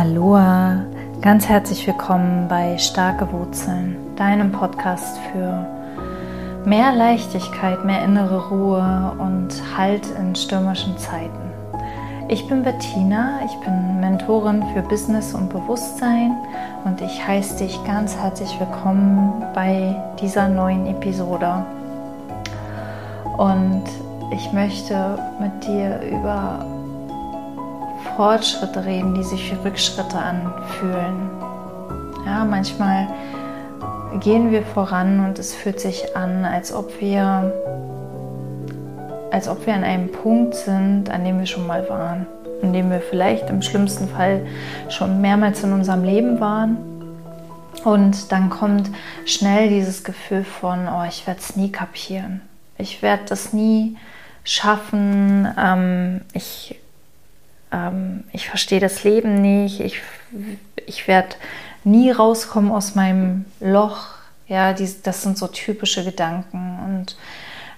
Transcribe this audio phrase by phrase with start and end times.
[0.00, 0.86] Aloha,
[1.20, 5.66] ganz herzlich willkommen bei Starke Wurzeln, deinem Podcast für
[6.64, 11.52] mehr Leichtigkeit, mehr innere Ruhe und Halt in stürmischen Zeiten.
[12.28, 16.34] Ich bin Bettina, ich bin Mentorin für Business und Bewusstsein
[16.86, 21.66] und ich heiße dich ganz herzlich willkommen bei dieser neuen Episode.
[23.36, 23.84] Und
[24.32, 26.79] ich möchte mit dir über
[28.20, 31.30] Fortschritte reden, die sich wie Rückschritte anfühlen.
[32.26, 33.08] Ja, manchmal
[34.20, 37.50] gehen wir voran und es fühlt sich an, als ob wir
[39.30, 42.26] als ob wir an einem Punkt sind, an dem wir schon mal waren,
[42.62, 44.46] an dem wir vielleicht im schlimmsten Fall
[44.90, 46.76] schon mehrmals in unserem Leben waren.
[47.84, 48.90] Und dann kommt
[49.24, 52.42] schnell dieses Gefühl von, oh, ich werde es nie kapieren.
[52.76, 53.96] Ich werde das nie
[54.44, 55.48] schaffen.
[55.58, 56.79] Ähm, ich
[57.72, 60.00] ähm, ich verstehe das Leben nicht, ich,
[60.86, 61.36] ich werde
[61.84, 64.08] nie rauskommen aus meinem Loch.
[64.46, 66.78] Ja, die, das sind so typische Gedanken.
[66.84, 67.16] Und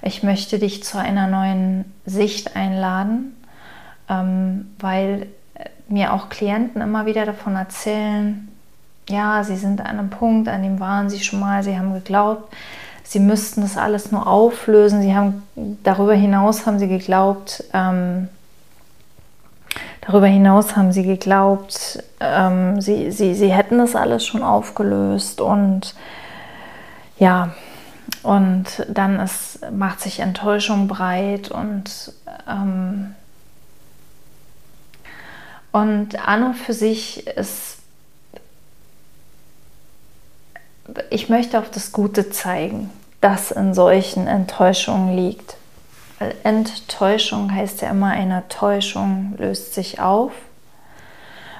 [0.01, 3.37] ich möchte dich zu einer neuen Sicht einladen,
[4.09, 5.27] ähm, weil
[5.89, 8.48] mir auch Klienten immer wieder davon erzählen,
[9.09, 12.55] ja, sie sind an einem Punkt, an dem waren sie schon mal, sie haben geglaubt,
[13.05, 15.03] sie müssten das alles nur auflösen.
[15.03, 15.43] Sie haben
[15.83, 18.29] darüber hinaus haben sie geglaubt, ähm,
[20.03, 25.95] Darüber hinaus haben sie geglaubt, ähm, sie, sie, sie hätten das alles schon aufgelöst und
[27.19, 27.55] ja,
[28.25, 32.12] und dann ist, macht sich Enttäuschung breit und,
[32.48, 33.14] ähm,
[35.70, 37.78] und an und für sich ist,
[41.11, 45.56] ich möchte auf das Gute zeigen, das in solchen Enttäuschungen liegt.
[46.45, 50.33] Enttäuschung heißt ja immer, eine Täuschung löst sich auf.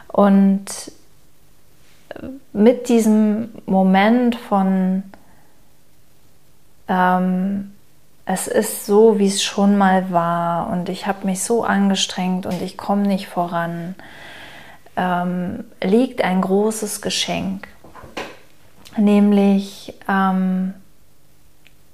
[0.09, 0.93] Und
[2.53, 5.03] mit diesem Moment von,
[6.89, 7.73] ähm,
[8.25, 12.63] es ist so, wie es schon mal war und ich habe mich so angestrengt und
[12.63, 13.95] ich komme nicht voran,
[14.97, 17.67] ähm, liegt ein großes Geschenk,
[18.97, 20.75] nämlich ähm,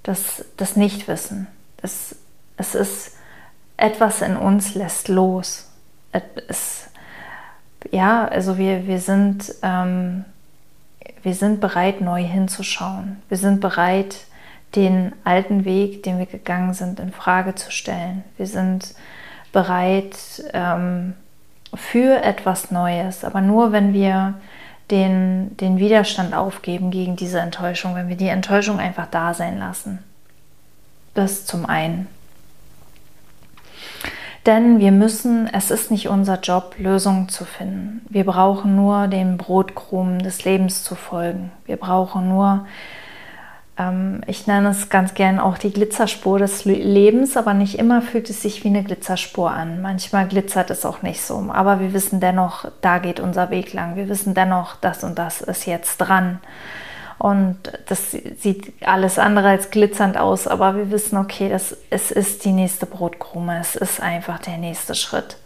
[0.02, 1.46] das, das Nichtwissen.
[1.80, 2.16] Das
[2.58, 3.12] es ist
[3.76, 5.70] etwas in uns lässt los.
[6.48, 6.90] Es,
[7.90, 10.24] ja, also wir, wir, sind, ähm,
[11.22, 13.22] wir sind bereit, neu hinzuschauen.
[13.28, 14.16] Wir sind bereit,
[14.74, 18.24] den alten Weg, den wir gegangen sind, in Frage zu stellen.
[18.36, 18.94] Wir sind
[19.52, 21.14] bereit ähm,
[21.74, 24.34] für etwas Neues, aber nur wenn wir
[24.90, 30.00] den, den Widerstand aufgeben gegen diese Enttäuschung, wenn wir die Enttäuschung einfach da sein lassen.
[31.14, 32.08] Das zum einen.
[34.46, 38.04] Denn wir müssen, es ist nicht unser Job, Lösungen zu finden.
[38.08, 41.50] Wir brauchen nur den Brotkrumen des Lebens zu folgen.
[41.66, 42.66] Wir brauchen nur,
[43.78, 48.30] ähm, ich nenne es ganz gern auch die Glitzerspur des Lebens, aber nicht immer fühlt
[48.30, 49.82] es sich wie eine Glitzerspur an.
[49.82, 51.46] Manchmal glitzert es auch nicht so.
[51.52, 53.96] Aber wir wissen dennoch, da geht unser Weg lang.
[53.96, 56.40] Wir wissen dennoch, das und das ist jetzt dran.
[57.18, 62.44] Und das sieht alles andere als glitzernd aus, aber wir wissen, okay, das, es ist
[62.44, 65.36] die nächste Brotkrume, es ist einfach der nächste Schritt.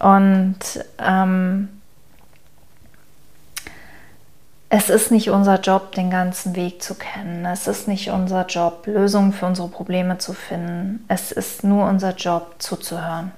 [0.00, 0.58] Und
[0.98, 1.68] ähm,
[4.68, 7.46] es ist nicht unser Job, den ganzen Weg zu kennen.
[7.46, 11.04] Es ist nicht unser Job, Lösungen für unsere Probleme zu finden.
[11.06, 13.30] Es ist nur unser Job, zuzuhören,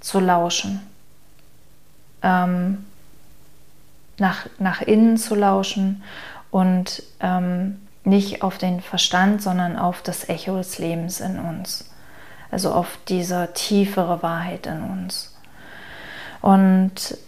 [0.00, 0.84] zu lauschen,
[2.22, 2.84] ähm,
[4.18, 6.02] nach, nach innen zu lauschen
[6.56, 11.90] und ähm, nicht auf den Verstand, sondern auf das Echo des Lebens in uns.
[12.50, 15.36] Also auf diese tiefere Wahrheit in uns.
[16.40, 17.18] Und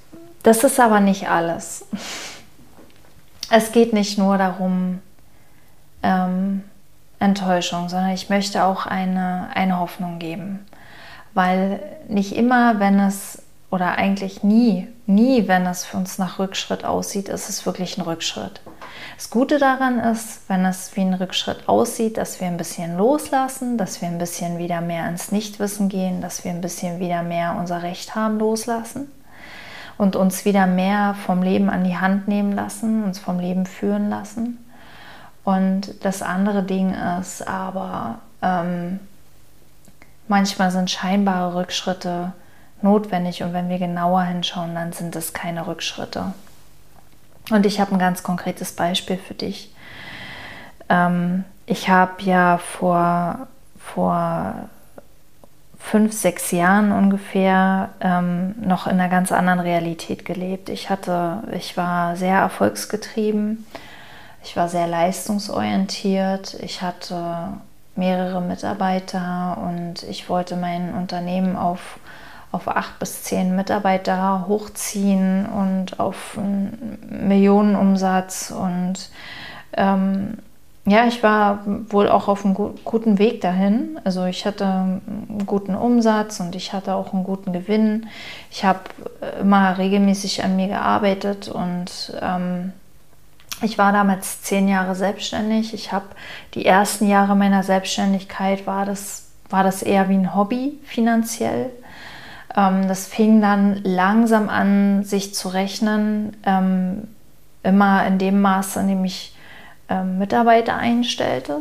[0.45, 1.85] das ist aber nicht alles.
[3.51, 5.01] Es geht nicht nur darum,
[6.03, 6.65] ähm,
[7.19, 10.67] Enttäuschung, sondern ich möchte auch eine, eine Hoffnung geben.
[11.33, 16.85] Weil nicht immer, wenn es, oder eigentlich nie, nie, wenn es für uns nach Rückschritt
[16.85, 18.61] aussieht, ist es wirklich ein Rückschritt.
[19.17, 23.77] Das Gute daran ist, wenn es wie ein Rückschritt aussieht, dass wir ein bisschen loslassen,
[23.77, 27.57] dass wir ein bisschen wieder mehr ins Nichtwissen gehen, dass wir ein bisschen wieder mehr
[27.59, 29.11] unser Recht haben loslassen
[29.99, 34.09] und uns wieder mehr vom Leben an die Hand nehmen lassen, uns vom Leben führen
[34.09, 34.65] lassen.
[35.45, 39.01] Und das andere Ding ist aber, ähm,
[40.29, 42.33] manchmal sind scheinbare Rückschritte
[42.83, 46.33] notwendig und wenn wir genauer hinschauen, dann sind es keine Rückschritte.
[47.51, 49.73] Und ich habe ein ganz konkretes Beispiel für dich.
[50.89, 53.49] Ähm, ich habe ja vor,
[53.79, 54.69] vor
[55.79, 60.69] fünf, sechs Jahren ungefähr ähm, noch in einer ganz anderen Realität gelebt.
[60.69, 63.67] Ich hatte, ich war sehr erfolgsgetrieben,
[64.43, 67.55] ich war sehr leistungsorientiert, ich hatte
[67.97, 71.99] mehrere Mitarbeiter und ich wollte mein Unternehmen auf,
[72.53, 76.99] auf acht bis zehn Mitarbeiter hochziehen und auf einen
[77.29, 79.11] Millionenumsatz und
[79.75, 80.39] ähm,
[80.89, 81.61] ja, ich war
[81.91, 84.01] wohl auch auf einem guten Weg dahin.
[84.05, 88.07] Also ich hatte einen guten Umsatz und ich hatte auch einen guten Gewinn.
[88.51, 88.81] Ich habe
[89.39, 92.73] immer regelmäßig an mir gearbeitet und ähm,
[93.61, 95.75] ich war damals zehn Jahre selbstständig.
[95.75, 96.07] Ich habe
[96.55, 101.71] die ersten Jahre meiner Selbstständigkeit war das, war das eher wie ein Hobby finanziell.
[102.59, 106.37] Ähm, das fing dann langsam an, sich zu rechnen.
[106.45, 107.09] Ähm,
[107.63, 109.35] immer in dem Maße, in dem ich
[109.89, 111.61] ähm, Mitarbeiter einstellte.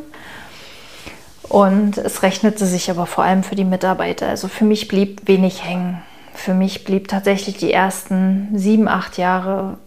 [1.43, 4.27] Und es rechnete sich aber vor allem für die Mitarbeiter.
[4.27, 6.01] Also für mich blieb wenig hängen.
[6.33, 9.77] Für mich blieb tatsächlich die ersten sieben, acht Jahre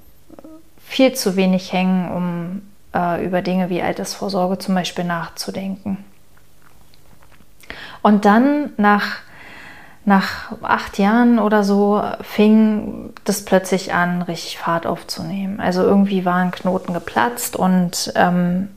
[0.85, 2.63] viel zu wenig hängen, um
[2.95, 5.99] äh, über Dinge wie Altersvorsorge zum Beispiel nachzudenken.
[8.03, 9.19] Und dann nach
[10.11, 15.61] nach acht Jahren oder so fing das plötzlich an, richtig Fahrt aufzunehmen.
[15.61, 18.69] Also irgendwie war ein Knoten geplatzt und ähm,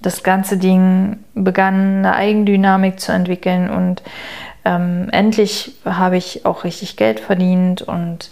[0.00, 4.02] das ganze Ding begann eine Eigendynamik zu entwickeln und
[4.64, 8.30] ähm, endlich habe ich auch richtig Geld verdient und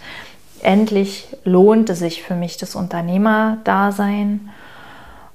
[0.61, 4.49] endlich lohnte sich für mich das Unternehmerdasein.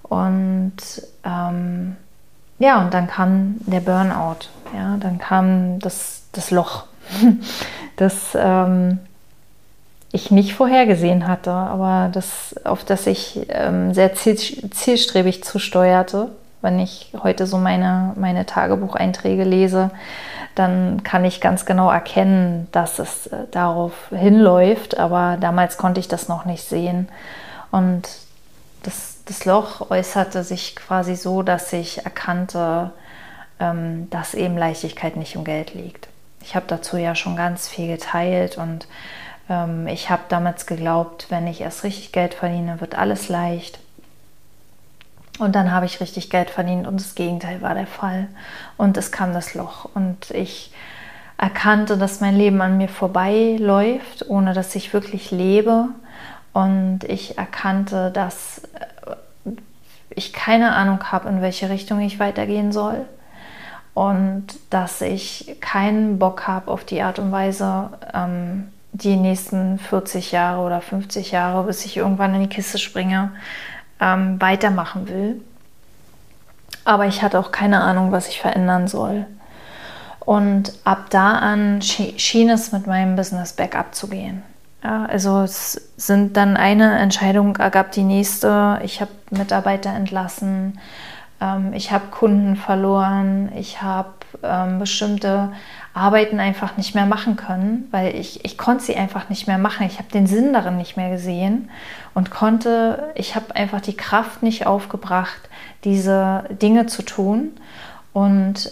[0.02, 0.72] Und
[1.24, 1.96] ähm,
[2.58, 6.84] ja, und dann kam der Burnout, ja, dann kam das, das Loch
[7.96, 8.98] das ähm,
[10.12, 16.30] ich nicht vorhergesehen hatte, aber das, auf das ich ähm, sehr ziel, zielstrebig zusteuerte.
[16.62, 19.90] Wenn ich heute so meine, meine Tagebucheinträge lese,
[20.54, 26.08] dann kann ich ganz genau erkennen, dass es äh, darauf hinläuft, aber damals konnte ich
[26.08, 27.08] das noch nicht sehen.
[27.70, 28.08] Und
[28.82, 32.90] das, das Loch äußerte sich quasi so, dass ich erkannte,
[33.60, 36.09] ähm, dass eben Leichtigkeit nicht um Geld liegt.
[36.42, 38.86] Ich habe dazu ja schon ganz viel geteilt und
[39.48, 43.78] ähm, ich habe damals geglaubt, wenn ich erst richtig Geld verdiene, wird alles leicht.
[45.38, 48.28] Und dann habe ich richtig Geld verdient und das Gegenteil war der Fall.
[48.76, 50.72] Und es kam das Loch und ich
[51.38, 55.88] erkannte, dass mein Leben an mir vorbeiläuft, ohne dass ich wirklich lebe.
[56.52, 58.62] Und ich erkannte, dass
[59.44, 59.52] äh,
[60.10, 63.06] ich keine Ahnung habe, in welche Richtung ich weitergehen soll
[63.94, 70.32] und dass ich keinen Bock habe auf die Art und Weise, ähm, die nächsten 40
[70.32, 73.32] Jahre oder 50 Jahre, bis ich irgendwann in die Kiste springe,
[74.00, 75.40] ähm, weitermachen will.
[76.84, 79.26] Aber ich hatte auch keine Ahnung, was ich verändern soll.
[80.20, 84.42] Und ab da an schien es mit meinem Business Backup zu gehen.
[84.82, 88.80] Ja, also es sind dann eine Entscheidung ergab die nächste.
[88.82, 90.78] Ich habe Mitarbeiter entlassen.
[91.40, 95.52] Ähm, ich habe Kunden verloren, ich habe ähm, bestimmte
[95.94, 99.86] Arbeiten einfach nicht mehr machen können, weil ich, ich konnte sie einfach nicht mehr machen.
[99.86, 101.70] Ich habe den Sinn darin nicht mehr gesehen
[102.14, 105.48] und konnte, ich habe einfach die Kraft nicht aufgebracht,
[105.84, 107.50] diese Dinge zu tun.
[108.12, 108.70] Und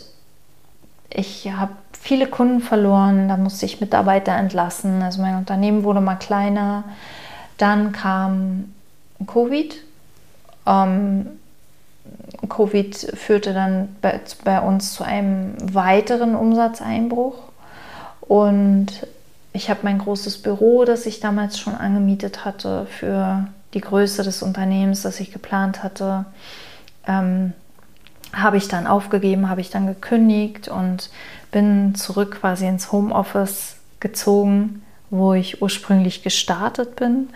[1.10, 5.02] ich habe viele Kunden verloren, da musste ich Mitarbeiter entlassen.
[5.02, 6.84] Also mein Unternehmen wurde mal kleiner.
[7.56, 8.72] Dann kam
[9.26, 9.74] Covid.
[10.66, 11.26] Ähm,
[12.48, 17.34] Covid führte dann bei, bei, uns zu einem weiteren Umsatzeinbruch.
[18.20, 18.86] Und
[19.52, 24.42] ich habe mein großes Büro, das ich damals schon angemietet hatte, für die Größe des
[24.42, 26.24] Unternehmens, das ich geplant hatte,
[27.06, 27.52] ähm,
[28.32, 31.10] habe ich dann aufgegeben, habe ich dann gekündigt und
[31.50, 37.28] bin zurück quasi ins Homeoffice gezogen, wo ich ursprünglich gestartet bin.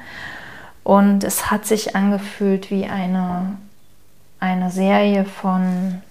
[0.84, 3.56] Und es hat sich angefühlt wie eine
[4.42, 6.02] eine Serie von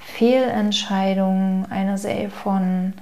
[0.00, 2.94] Fehlentscheidungen, eine Serie von,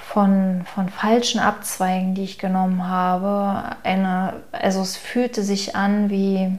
[0.00, 3.74] von, von falschen Abzweigen, die ich genommen habe.
[3.84, 6.58] Eine, also es fühlte sich an wie,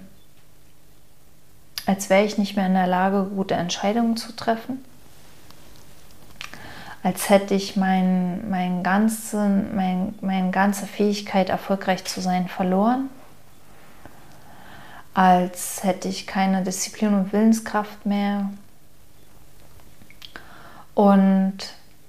[1.86, 4.84] als wäre ich nicht mehr in der Lage, gute Entscheidungen zu treffen.
[7.04, 13.12] Als hätte ich mein, mein ganze, mein, meine ganze Fähigkeit, erfolgreich zu sein, verloren
[15.14, 18.50] als hätte ich keine Disziplin und Willenskraft mehr.
[20.94, 21.58] Und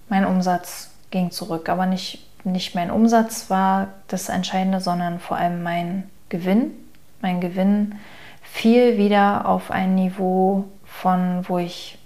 [0.08, 5.62] mein Umsatz ging zurück, aber nicht, nicht mein Umsatz war das Entscheidende, sondern vor allem
[5.62, 6.72] mein Gewinn.
[7.20, 7.96] Mein Gewinn
[8.42, 11.98] fiel wieder auf ein Niveau von, wo ich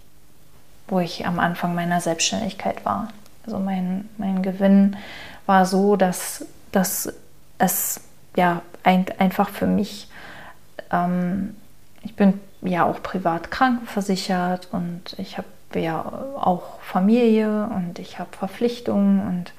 [0.89, 3.09] wo ich am Anfang meiner Selbstständigkeit war.
[3.45, 4.97] Also mein, mein Gewinn
[5.47, 7.13] war so, dass, dass
[7.59, 8.01] es
[8.37, 10.09] ja ein, einfach für mich,
[10.91, 11.57] ähm,
[12.03, 16.05] ich bin ja auch privat krankenversichert und ich habe ja
[16.37, 19.53] auch Familie und ich habe Verpflichtungen und,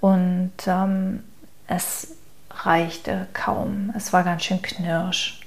[0.00, 1.24] und ähm,
[1.66, 2.16] es
[2.50, 3.92] reichte kaum.
[3.96, 5.40] Es war ganz schön knirsch.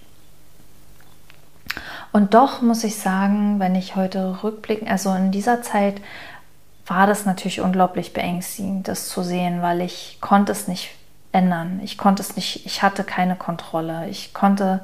[2.12, 6.02] Und doch muss ich sagen, wenn ich heute rückblicke, also in dieser Zeit
[6.88, 10.90] war das natürlich unglaublich beängstigend, das zu sehen, weil ich konnte es nicht
[11.32, 11.80] ändern.
[11.84, 14.08] Ich konnte es nicht, ich hatte keine Kontrolle.
[14.10, 14.82] Ich konnte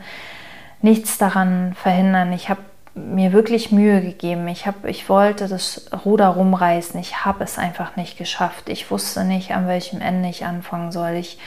[0.82, 2.34] nichts daran verhindern.
[2.34, 2.62] Ich habe
[2.94, 4.48] mir wirklich Mühe gegeben.
[4.48, 7.00] Ich, hab, ich wollte das Ruder rumreißen.
[7.00, 8.70] Ich habe es einfach nicht geschafft.
[8.70, 11.12] Ich wusste nicht, an welchem Ende ich anfangen soll.
[11.12, 11.38] Ich,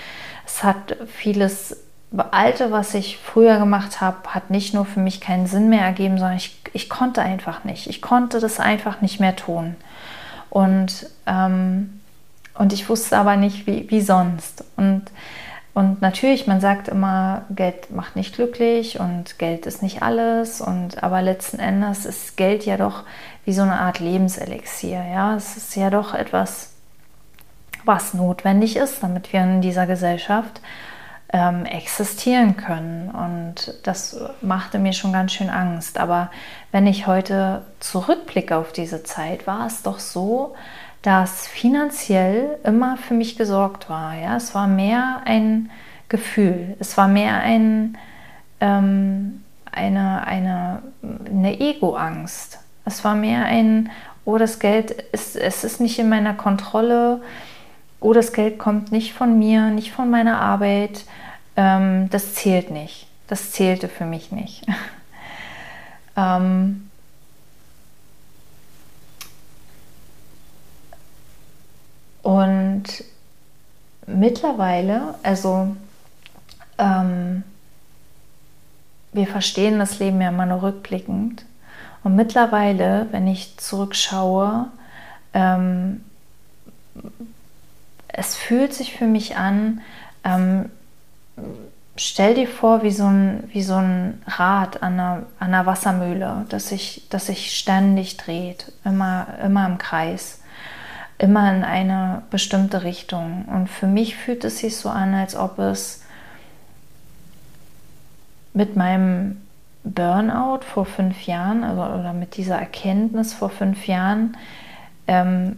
[0.44, 1.76] es hat vieles
[2.30, 6.18] Alte, was ich früher gemacht habe, hat nicht nur für mich keinen Sinn mehr ergeben,
[6.18, 7.86] sondern ich, ich konnte einfach nicht.
[7.86, 9.76] Ich konnte das einfach nicht mehr tun.
[10.50, 11.97] Und, ähm,
[12.58, 14.64] und ich wusste aber nicht, wie, wie sonst.
[14.76, 15.04] Und,
[15.74, 20.60] und natürlich, man sagt immer, Geld macht nicht glücklich und Geld ist nicht alles.
[20.60, 23.04] Und, aber letzten Endes ist Geld ja doch
[23.44, 25.04] wie so eine Art Lebenselixier.
[25.04, 25.36] Ja?
[25.36, 26.72] Es ist ja doch etwas,
[27.84, 30.60] was notwendig ist, damit wir in dieser Gesellschaft
[31.32, 33.10] ähm, existieren können.
[33.10, 35.96] Und das machte mir schon ganz schön Angst.
[35.96, 36.32] Aber
[36.72, 40.56] wenn ich heute zurückblicke auf diese Zeit, war es doch so,
[41.02, 44.14] dass finanziell immer für mich gesorgt war.
[44.14, 44.36] Ja?
[44.36, 45.70] Es war mehr ein
[46.08, 47.96] Gefühl, es war mehr ein,
[48.60, 50.82] ähm, eine, eine,
[51.26, 52.60] eine Ego-Angst.
[52.84, 53.90] Es war mehr ein,
[54.24, 57.20] oh, das Geld ist, es ist nicht in meiner Kontrolle,
[58.00, 61.04] oh, das Geld kommt nicht von mir, nicht von meiner Arbeit,
[61.56, 63.06] ähm, das zählt nicht.
[63.26, 64.64] Das zählte für mich nicht.
[66.16, 66.87] ähm,
[72.28, 72.84] und
[74.06, 75.74] mittlerweile, also
[76.76, 77.42] ähm,
[79.14, 81.46] wir verstehen das Leben ja immer nur rückblickend.
[82.04, 84.66] Und mittlerweile, wenn ich zurückschaue,
[85.32, 86.04] ähm,
[88.08, 89.80] es fühlt sich für mich an,
[90.22, 90.68] ähm,
[91.96, 96.44] stell dir vor, wie so ein, wie so ein Rad an einer, an einer Wassermühle,
[96.50, 100.42] das sich, das sich ständig dreht, immer, immer im Kreis,
[101.18, 103.44] immer in eine bestimmte Richtung.
[103.46, 106.02] Und für mich fühlt es sich so an, als ob es
[108.54, 109.40] mit meinem
[109.84, 114.36] Burnout vor fünf Jahren, also, oder mit dieser Erkenntnis vor fünf Jahren,
[115.06, 115.56] ähm,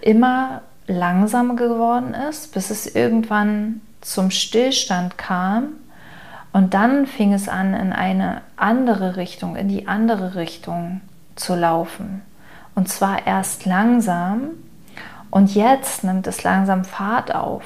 [0.00, 5.74] immer langsamer geworden ist, bis es irgendwann zum Stillstand kam
[6.52, 11.00] und dann fing es an, in eine andere Richtung, in die andere Richtung
[11.36, 12.22] zu laufen.
[12.74, 14.50] Und zwar erst langsam
[15.32, 17.64] und jetzt nimmt es langsam Fahrt auf.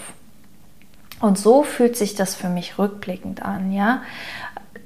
[1.20, 4.02] Und so fühlt sich das für mich rückblickend an, ja.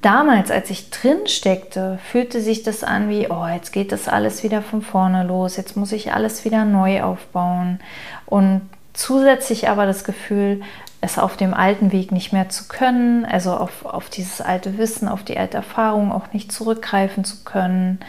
[0.01, 4.43] Damals, als ich drin steckte, fühlte sich das an wie, oh, jetzt geht das alles
[4.43, 7.81] wieder von vorne los, jetzt muss ich alles wieder neu aufbauen.
[8.25, 8.63] Und
[8.95, 10.63] zusätzlich aber das Gefühl,
[11.03, 15.07] es auf dem alten Weg nicht mehr zu können, also auf, auf dieses alte Wissen,
[15.07, 18.01] auf die alte Erfahrung auch nicht zurückgreifen zu können.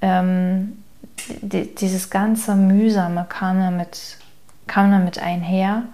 [0.00, 0.81] Ähm,
[1.28, 4.18] die, dieses ganze Mühsame kam damit,
[4.66, 5.84] kam damit einher.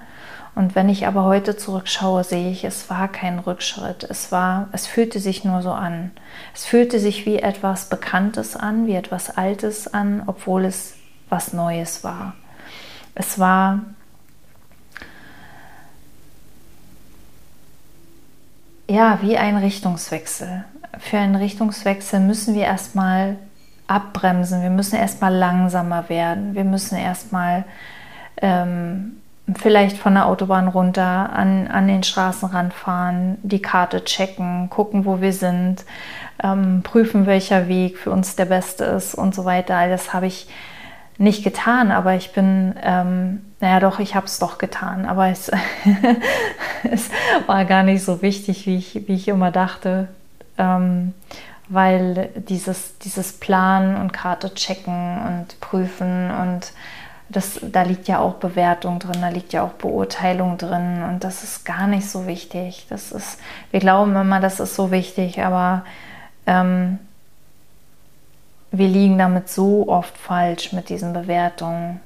[0.54, 4.02] Und wenn ich aber heute zurückschaue, sehe ich, es war kein Rückschritt.
[4.02, 6.11] Es war, es fühlte sich nur so an.
[6.52, 10.94] Es fühlte sich wie etwas Bekanntes an, wie etwas Altes an, obwohl es
[11.28, 12.35] was Neues war.
[13.14, 13.82] Es war
[18.88, 20.64] ja, wie ein Richtungswechsel.
[20.99, 23.37] Für einen Richtungswechsel müssen wir erstmal
[23.88, 27.64] abbremsen, wir müssen erstmal langsamer werden, wir müssen erstmal
[28.40, 29.16] ähm,
[29.57, 35.21] vielleicht von der Autobahn runter an, an den Straßenrand fahren, die Karte checken, gucken, wo
[35.21, 35.85] wir sind,
[36.42, 39.76] ähm, prüfen, welcher Weg für uns der beste ist und so weiter.
[39.76, 40.49] All das habe ich
[41.16, 45.50] nicht getan, aber ich bin, ähm, naja doch, ich habe es doch getan, aber es,
[46.85, 47.11] es,
[47.47, 50.09] war gar nicht so wichtig, wie ich, wie ich immer dachte,
[50.59, 51.14] ähm,
[51.68, 56.72] weil dieses, dieses Planen und Karte checken und prüfen und
[57.28, 61.44] das, da liegt ja auch Bewertung drin, da liegt ja auch Beurteilung drin und das
[61.44, 62.87] ist gar nicht so wichtig.
[62.88, 63.38] Das ist,
[63.70, 65.84] wir glauben immer, das ist so wichtig, aber
[66.46, 66.98] ähm,
[68.70, 72.00] wir liegen damit so oft falsch mit diesen Bewertungen,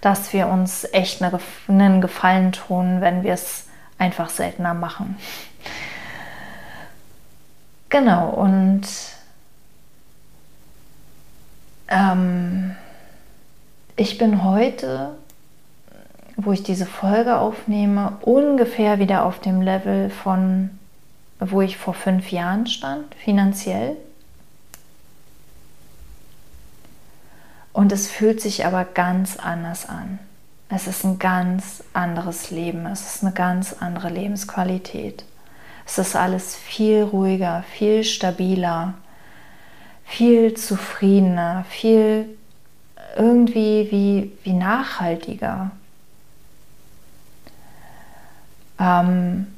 [0.00, 1.20] dass wir uns echt
[1.68, 3.66] einen Gefallen tun, wenn wir es
[3.98, 5.16] einfach seltener machen.
[7.90, 8.82] Genau, und
[11.88, 12.76] ähm,
[13.96, 15.10] ich bin heute,
[16.36, 20.70] wo ich diese Folge aufnehme, ungefähr wieder auf dem Level von,
[21.40, 23.96] wo ich vor fünf Jahren stand, finanziell.
[27.72, 30.20] Und es fühlt sich aber ganz anders an.
[30.68, 32.86] Es ist ein ganz anderes Leben.
[32.86, 35.24] Es ist eine ganz andere Lebensqualität.
[35.90, 38.94] Es ist alles viel ruhiger, viel stabiler,
[40.04, 42.38] viel zufriedener, viel
[43.16, 45.72] irgendwie wie, wie nachhaltiger.
[48.78, 49.48] Ähm,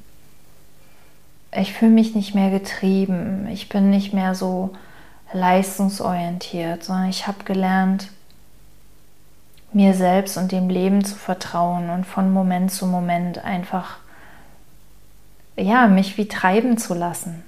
[1.54, 3.46] ich fühle mich nicht mehr getrieben.
[3.52, 4.70] Ich bin nicht mehr so
[5.34, 8.08] leistungsorientiert, sondern ich habe gelernt,
[9.74, 13.98] mir selbst und dem Leben zu vertrauen und von Moment zu Moment einfach
[15.56, 17.42] ja, mich wie treiben zu lassen.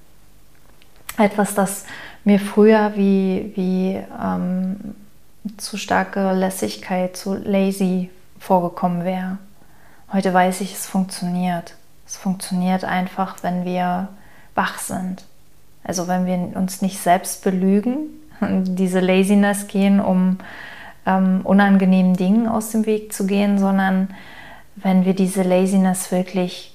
[1.16, 1.84] Etwas, das
[2.24, 4.94] mir früher wie, wie ähm,
[5.56, 9.38] zu starke Lässigkeit, zu lazy vorgekommen wäre.
[10.12, 11.74] Heute weiß ich, es funktioniert.
[12.06, 14.08] Es funktioniert einfach, wenn wir
[14.54, 15.24] wach sind.
[15.82, 18.08] Also wenn wir uns nicht selbst belügen,
[18.40, 20.38] diese Laziness gehen, um
[21.06, 24.08] ähm, unangenehmen Dingen aus dem Weg zu gehen, sondern
[24.76, 26.73] wenn wir diese Laziness wirklich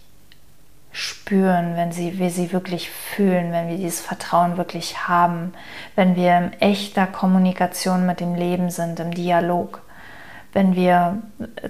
[0.92, 5.54] spüren, wenn sie, wir sie wirklich fühlen, wenn wir dieses Vertrauen wirklich haben,
[5.96, 9.82] wenn wir in echter Kommunikation mit dem Leben sind, im Dialog,
[10.54, 11.22] wenn wir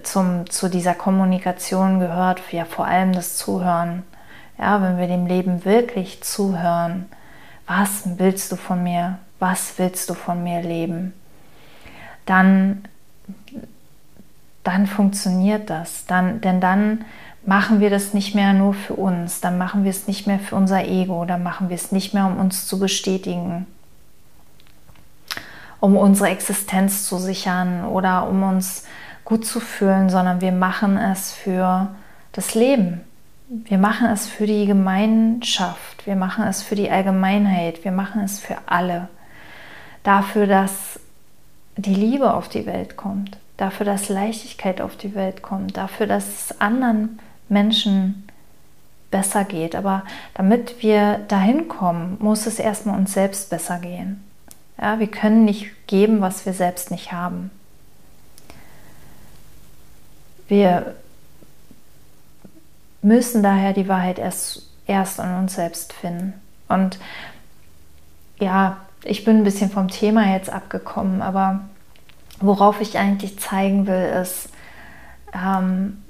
[0.04, 4.04] zum, zu dieser Kommunikation gehört, ja vor allem das Zuhören,
[4.58, 7.06] ja, wenn wir dem Leben wirklich zuhören,
[7.68, 11.14] was willst du von mir, was willst du von mir leben,
[12.26, 12.84] dann,
[14.64, 17.06] dann funktioniert das, dann, denn dann
[17.46, 20.56] machen wir das nicht mehr nur für uns, dann machen wir es nicht mehr für
[20.56, 23.66] unser Ego, dann machen wir es nicht mehr, um uns zu bestätigen,
[25.80, 28.86] um unsere Existenz zu sichern oder um uns
[29.24, 31.90] gut zu fühlen, sondern wir machen es für
[32.32, 33.02] das Leben.
[33.52, 38.40] Wir machen es für die Gemeinschaft, wir machen es für die Allgemeinheit, wir machen es
[38.40, 39.08] für alle.
[40.04, 41.00] Dafür, dass
[41.76, 46.28] die Liebe auf die Welt kommt, dafür, dass Leichtigkeit auf die Welt kommt, dafür, dass
[46.28, 48.28] es anderen Menschen
[49.12, 49.76] besser geht.
[49.76, 54.24] Aber damit wir dahin kommen, muss es erstmal uns selbst besser gehen.
[54.80, 57.52] Ja, wir können nicht geben, was wir selbst nicht haben.
[60.48, 60.96] Wir
[63.02, 66.34] müssen daher die Wahrheit erst, erst an uns selbst finden.
[66.68, 67.00] Und
[68.40, 71.62] ja, ich bin ein bisschen vom Thema jetzt abgekommen, aber
[72.40, 74.50] worauf ich eigentlich zeigen will, ist,
[75.34, 76.04] ähm,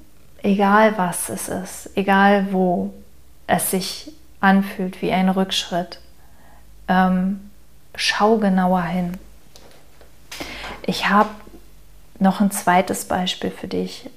[0.44, 2.94] egal was es ist, egal wo
[3.48, 6.00] es sich anfühlt wie ein Rückschritt,
[6.88, 7.50] ähm,
[7.96, 9.18] schau genauer hin.
[10.86, 11.30] Ich habe
[12.20, 14.10] noch ein zweites Beispiel für dich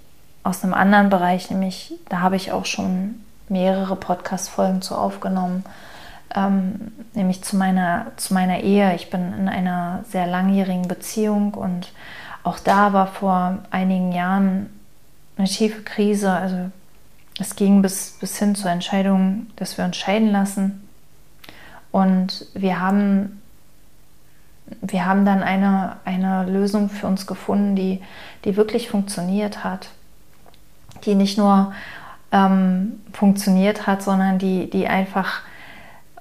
[0.43, 5.65] aus einem anderen Bereich, nämlich da habe ich auch schon mehrere Podcast-Folgen zu aufgenommen,
[6.35, 8.95] ähm, nämlich zu meiner, zu meiner Ehe.
[8.95, 11.93] Ich bin in einer sehr langjährigen Beziehung und
[12.43, 14.72] auch da war vor einigen Jahren
[15.43, 16.31] eine tiefe Krise.
[16.31, 16.71] Also
[17.41, 20.89] es ging bis, bis hin zur Entscheidung, dass wir uns scheiden lassen.
[21.91, 23.43] Und wir haben,
[24.81, 28.01] wir haben dann eine, eine Lösung für uns gefunden, die,
[28.45, 29.89] die wirklich funktioniert hat.
[31.05, 31.73] Die nicht nur
[32.31, 35.41] ähm, funktioniert hat, sondern die, die einfach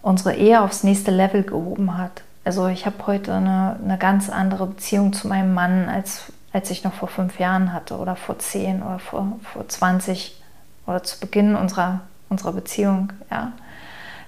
[0.02, 2.24] unsere Ehe aufs nächste Level gehoben hat.
[2.44, 6.84] Also ich habe heute eine, eine ganz andere Beziehung zu meinem Mann als als ich
[6.84, 10.42] noch vor fünf Jahren hatte oder vor zehn oder vor, vor 20
[10.86, 13.14] oder zu Beginn unserer, unserer Beziehung.
[13.30, 13.54] Ja.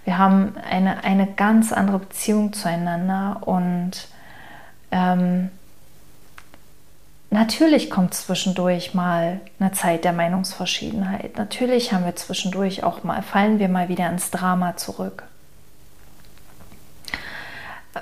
[0.05, 4.07] Wir haben eine, eine ganz andere Beziehung zueinander und
[4.91, 5.49] ähm,
[7.29, 11.37] natürlich kommt zwischendurch mal eine Zeit der Meinungsverschiedenheit.
[11.37, 15.23] Natürlich haben wir zwischendurch auch mal, fallen wir mal wieder ins Drama zurück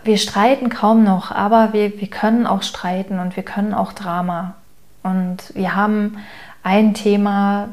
[0.03, 4.55] wir streiten kaum noch, aber wir, wir können auch streiten und wir können auch Drama.
[5.03, 6.17] Und wir haben
[6.63, 7.69] ein Thema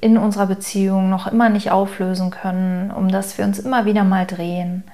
[0.00, 4.26] in unserer Beziehung noch immer nicht auflösen können, um das wir uns immer wieder mal
[4.26, 4.84] drehen.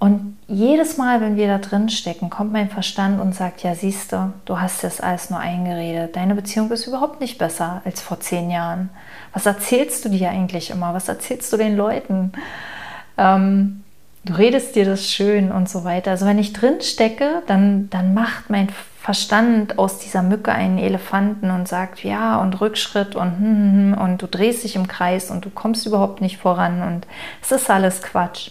[0.00, 4.12] Und jedes Mal, wenn wir da drin stecken, kommt mein Verstand und sagt, ja, siehst
[4.12, 6.14] du, du hast das alles nur eingeredet.
[6.14, 8.90] Deine Beziehung ist überhaupt nicht besser als vor zehn Jahren.
[9.32, 10.94] Was erzählst du dir eigentlich immer?
[10.94, 12.32] Was erzählst du den Leuten?
[13.16, 13.82] Ähm,
[14.24, 16.10] du redest dir das schön und so weiter.
[16.10, 18.68] Also wenn ich drin stecke, dann, dann macht mein
[19.00, 23.98] Verstand aus dieser Mücke einen Elefanten und sagt, ja, und Rückschritt und hm, hm, hm,
[23.98, 27.06] und du drehst dich im Kreis und du kommst überhaupt nicht voran und
[27.40, 28.50] es ist alles Quatsch.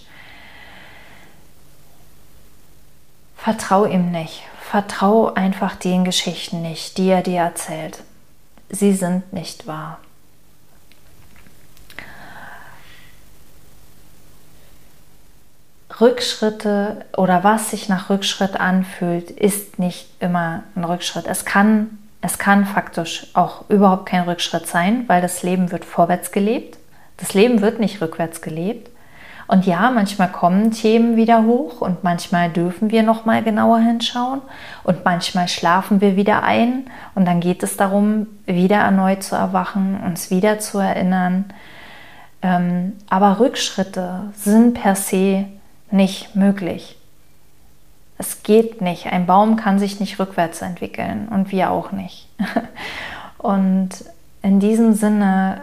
[3.36, 4.43] Vertrau ihm nicht.
[4.60, 8.03] vertrau einfach den Geschichten nicht, die er dir erzählt.
[8.69, 9.99] Sie sind nicht wahr.
[15.99, 21.25] Rückschritte oder was sich nach Rückschritt anfühlt, ist nicht immer ein Rückschritt.
[21.25, 26.31] Es kann, es kann faktisch auch überhaupt kein Rückschritt sein, weil das Leben wird vorwärts
[26.31, 26.77] gelebt.
[27.17, 28.91] Das Leben wird nicht rückwärts gelebt.
[29.47, 34.41] Und ja, manchmal kommen Themen wieder hoch und manchmal dürfen wir noch mal genauer hinschauen
[34.83, 40.01] und manchmal schlafen wir wieder ein und dann geht es darum, wieder erneut zu erwachen,
[40.05, 41.45] uns wieder zu erinnern.
[42.41, 45.45] Ähm, aber Rückschritte sind per se
[45.91, 46.97] nicht möglich.
[48.17, 49.08] Es geht nicht.
[49.08, 52.28] Ein Baum kann sich nicht rückwärts entwickeln und wir auch nicht.
[53.38, 53.89] Und
[54.41, 55.62] in diesem Sinne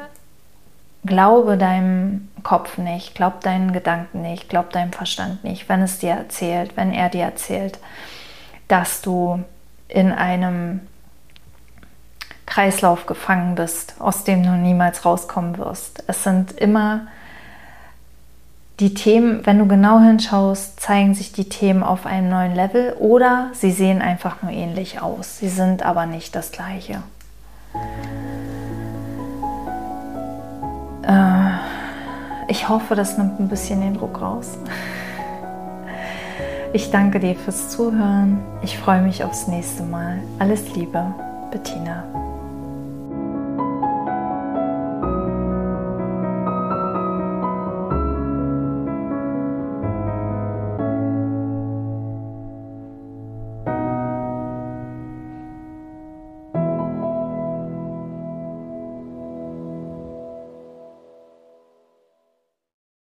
[1.05, 6.13] glaube deinem Kopf nicht, glaub deinen Gedanken nicht, glaub deinem Verstand nicht, wenn es dir
[6.13, 7.79] erzählt, wenn er dir erzählt,
[8.69, 9.43] dass du
[9.89, 10.81] in einem
[12.47, 16.05] Kreislauf gefangen bist, aus dem du niemals rauskommen wirst.
[16.07, 17.09] Es sind immer
[18.81, 23.51] die Themen, wenn du genau hinschaust, zeigen sich die Themen auf einem neuen Level oder
[23.53, 25.39] sie sehen einfach nur ähnlich aus.
[25.39, 27.03] Sie sind aber nicht das gleiche.
[31.07, 31.51] Äh,
[32.49, 34.59] ich hoffe, das nimmt ein bisschen den Druck raus.
[36.73, 38.43] Ich danke dir fürs Zuhören.
[38.63, 40.19] Ich freue mich aufs nächste Mal.
[40.41, 41.15] Alles Liebe,
[41.53, 42.24] Bettina.